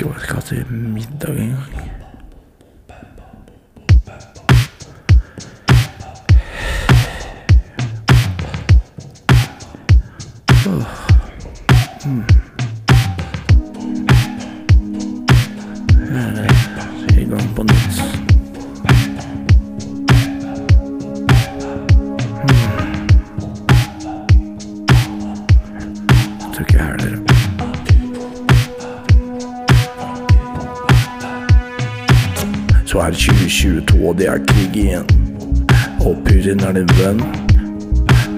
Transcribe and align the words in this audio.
ikke 0.00 0.08
hva 0.08 0.16
jeg 0.16 0.22
skal 0.22 0.34
ha 0.34 0.40
til 0.40 0.66
middag 0.72 1.36
engang. 1.36 1.90
Her 12.04 12.39
Så 32.90 32.98
er 32.98 33.10
2022, 33.14 34.08
og 34.08 34.16
det 34.18 34.26
er 34.26 34.40
krig 34.50 34.76
igjen. 34.76 35.04
Og 36.02 36.16
Putin 36.26 36.62
er 36.66 36.72
din 36.74 36.88
venn. 36.98 37.20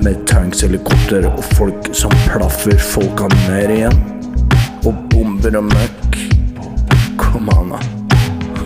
Med 0.05 0.27
tanks, 0.29 0.60
helikopter 0.60 1.24
og 1.30 1.41
folk 1.56 1.88
som 1.97 2.12
plaffer 2.27 2.77
folka 2.77 3.30
ned 3.46 3.73
igjen. 3.73 3.96
Og 4.84 4.98
bomber 5.09 5.57
og 5.57 5.70
møkk. 5.70 6.19
Kom 7.16 7.48
an, 7.55 7.73
da. 7.73 7.80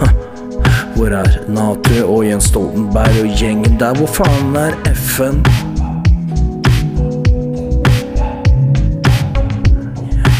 Hvor 0.97 1.15
er 1.21 1.30
Nato 1.55 2.03
og 2.16 2.27
Jens 2.27 2.51
Stoltenberg 2.51 3.23
og 3.23 3.39
gjengen 3.39 3.79
der? 3.79 3.95
Hvor 3.95 4.11
faen 4.11 4.59
er 4.59 4.75
FN? 4.91 5.39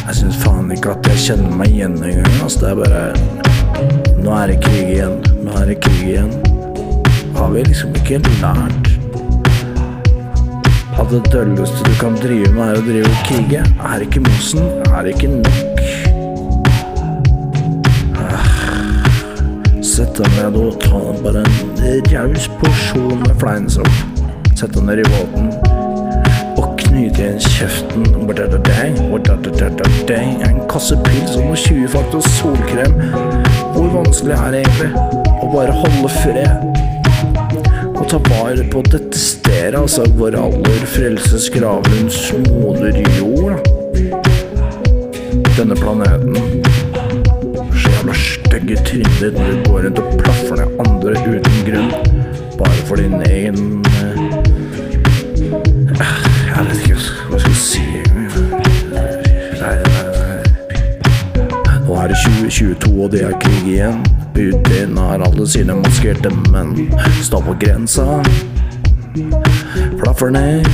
Jeg 0.09 0.19
syns 0.25 0.43
faen 0.43 0.75
ikke 0.75 0.99
at 0.99 1.15
jeg 1.15 1.25
kjenner 1.29 1.57
meg 1.63 1.71
igjen 1.71 1.97
engang. 2.03 2.37
Altså, 2.43 2.67
det 2.67 2.75
er 2.75 2.83
bare 2.83 3.07
Nå 4.27 4.35
er 4.35 4.51
det 4.51 4.61
krig 4.65 4.95
igjen. 4.97 5.36
Nå 5.47 5.53
er 5.61 5.69
det 5.71 5.77
krig 5.79 6.09
igjen. 6.09 6.33
Har 7.37 7.53
vi 7.53 7.61
liksom 7.63 7.93
ikke 7.95 8.19
lært 8.41 8.89
at 10.97 11.13
det 11.13 11.21
dølleste 11.31 11.85
du 11.87 11.93
kan 12.01 12.17
drive 12.19 12.49
med, 12.57 12.73
er 12.73 12.81
å 12.81 12.83
drive 12.87 13.13
og 13.13 13.21
krige? 13.29 13.61
Er 13.93 14.03
ikke 14.03 14.25
Mosen? 14.25 14.67
Er 14.91 15.07
ikke 15.13 15.31
nok? 15.37 15.85
Ah. 18.25 18.51
Sett 19.87 20.19
deg 20.19 20.35
ned 20.41 20.59
og 20.65 20.81
ta 20.83 21.05
bare 21.23 21.47
en 21.47 22.11
raus 22.11 22.51
porsjon 22.59 23.23
med 23.23 23.39
fleinsopp. 23.39 24.05
Sett 24.57 24.75
deg 24.75 24.91
ned 24.91 25.05
i 25.05 25.09
båten 25.15 25.66
kjeften. 27.57 28.05
En 30.47 30.61
kasse 30.71 30.97
pils 31.05 31.37
og 31.37 31.45
noe 31.47 31.57
20 31.57 31.89
faktor 31.89 32.21
solkrem. 32.37 32.93
Hvor 33.75 33.89
vanskelig 33.95 34.35
er 34.37 34.51
det 34.53 34.61
egentlig 34.65 34.93
å 35.41 35.43
bare 35.53 35.73
holde 35.81 36.09
fred? 36.19 36.57
Og 37.97 38.05
ta 38.11 38.19
vare 38.29 38.65
på 38.73 38.79
dette 38.91 39.19
stedet, 39.19 39.79
altså 39.79 40.03
vår 40.19 40.35
aller 40.41 40.83
frelses 40.93 41.45
gravlunds 41.55 42.19
moder 42.51 42.95
jord. 43.17 43.55
Denne 45.57 45.77
planeten. 45.81 46.35
Så 47.73 47.87
jævla 47.97 48.15
stygge 48.21 48.77
trynet 48.85 49.19
ditt 49.23 49.37
når 49.41 49.49
du 49.49 49.53
går 49.71 49.81
rundt 49.89 49.99
og 50.05 50.09
plaffer 50.21 50.57
ned 50.61 50.69
andre 50.85 51.13
uten 51.25 51.57
grunn. 51.71 51.91
Bare 52.61 52.81
for 52.89 52.97
din 53.01 53.17
egen 53.25 53.59
eh, 53.97 54.21
2022, 62.25 63.03
og 63.05 63.11
det 63.13 63.23
er 63.27 63.35
krig 63.41 63.69
igjen. 63.69 64.01
Putin 64.35 64.97
har 64.99 65.23
alle 65.25 65.47
sine 65.49 65.77
maskerte 65.81 66.31
menn. 66.53 66.89
Står 67.23 67.45
på 67.47 67.57
grensa. 67.61 68.23
Plaffer 70.01 70.31
ned. 70.31 70.67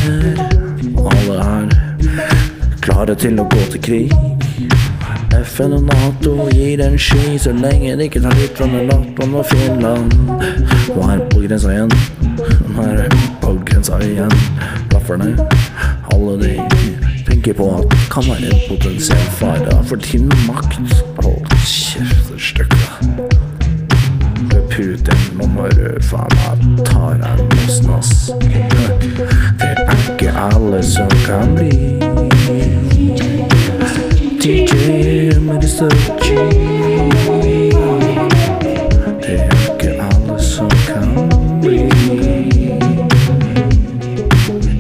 Alle 1.03 1.39
er 1.43 1.69
klare 2.83 3.15
til 3.19 3.39
å 3.41 3.47
gå 3.50 3.67
til 3.75 3.83
krig. 3.87 4.15
FN 5.43 5.72
og 5.75 5.87
Nato 5.89 6.49
gir 6.55 6.83
en 6.84 6.99
sky 7.00 7.39
så 7.41 7.55
lenge 7.56 7.97
de 7.99 8.06
ikke 8.06 8.22
tar 8.22 8.34
litt 8.38 8.59
fra 8.59 8.69
Lappland 8.71 9.38
og 9.41 9.47
Finland. 9.50 10.15
Nå 10.93 11.09
er 11.11 11.25
på 11.33 11.43
grensa 11.47 11.72
igjen. 11.72 11.94
Nå 12.75 12.87
er 12.87 13.17
på 13.43 13.56
grensa 13.67 13.99
igjen. 14.06 14.37
Plaffer 14.93 15.19
ned. 15.22 15.43
Alle 16.12 16.37
de 16.43 17.12
tenker 17.43 17.59
på 17.59 17.77
at 17.77 17.91
det 17.91 17.99
kan 18.11 18.25
være 18.27 18.55
en 18.55 18.61
potensiell 18.69 19.19
fare 19.19 19.85
for 19.85 19.97
din 19.97 20.33
makt. 20.47 20.79
Hold 21.23 21.47
kjeft, 21.67 22.33
stykke. 22.39 22.77
Putin, 24.71 25.39
nå 25.39 25.47
må 25.47 25.67
faen 26.07 26.31
meg 26.39 26.85
ta 26.87 27.11
deg 27.19 27.43
mossen, 27.55 27.91
ass. 27.97 28.31
Det 29.59 29.73
er 29.73 29.99
ikke 30.13 30.31
alle 30.39 30.83
som 30.87 31.11
kan 31.27 31.55
bli 31.57 31.99
DJ 34.43 35.39
med. 35.41 35.61
Det 35.63 35.71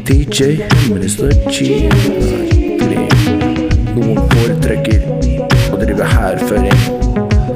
DJ 0.08 0.42
Minister 0.92 1.30
G. 1.50 2.51
hærføring. 6.22 6.78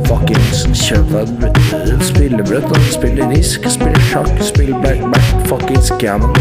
Fuckings 0.07 0.67
kjøp 0.87 1.13
deg 1.13 1.59
et 1.95 2.05
spillebrett, 2.05 2.67
da. 2.73 2.81
Spille 2.91 3.29
risk, 3.31 3.67
Spiller 3.71 4.01
sjakk, 4.11 4.31
spill 4.43 4.75
back-back, 4.83 5.29
fuckings 5.49 5.93
gammon. 5.99 6.35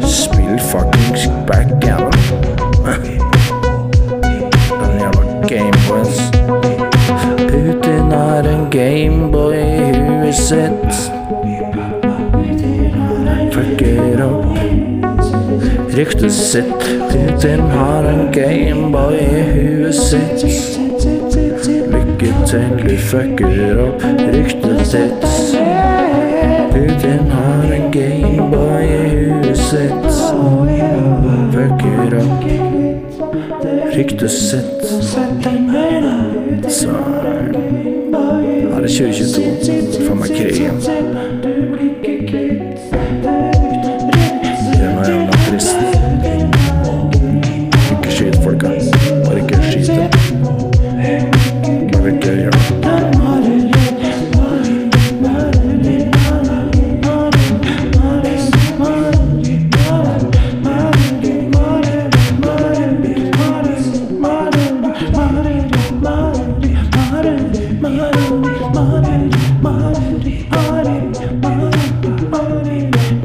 Spill 0.00 0.58
fuckings 0.70 1.28
backgammon. 1.48 2.12
Den 4.80 4.94
jævla 5.00 5.24
Gameboys. 5.48 6.16
Putin 7.48 8.10
har 8.12 8.48
en 8.54 8.66
Gameboy 8.70 9.54
i 9.54 9.92
huet 9.98 10.34
sitt. 10.34 11.10
Fucker 13.52 14.24
opp 14.24 14.44
ryktet 15.96 16.32
sitt. 16.32 16.84
Putin 17.10 17.60
har 17.60 18.04
en 18.04 18.32
Gameboy 18.32 19.14
i 19.14 19.43
sitt. 20.14 21.06
Lykke 21.92 22.34
til, 22.46 22.88
du 22.88 22.96
fucker 22.98 23.80
opp 23.82 24.02
ryktet 24.34 24.86
sitt. 24.86 25.26
Putin 26.72 27.30
har 27.30 27.62
en 27.74 27.92
Gameboy 27.92 28.82
i 28.84 29.08
huet 29.14 29.58
sitt. 29.58 30.10
Fucker 31.54 32.18
opp 32.22 32.44
ryktet 33.96 34.30
sitt. 34.30 34.84
Så 36.68 36.90
er 38.70 38.80
det 38.80 38.90
2022. 38.90 40.06
Faen 40.06 40.18
meg 40.18 40.28
krigen. 40.36 41.33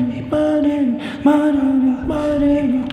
Maren, 1.24 2.06
Maren, 2.06 2.88